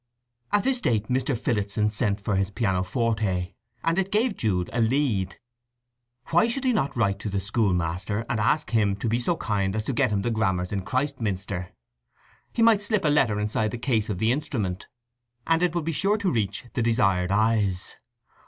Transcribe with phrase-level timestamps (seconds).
[0.51, 1.37] At this date Mr.
[1.37, 3.53] Phillotson sent for his pianoforte,
[3.83, 5.37] and it gave Jude a lead.
[6.31, 9.75] Why should he not write to the schoolmaster, and ask him to be so kind
[9.75, 11.73] as to get him the grammars in Christminster?
[12.51, 14.87] He might slip a letter inside the case of the instrument,
[15.45, 17.97] and it would be sure to reach the desired eyes.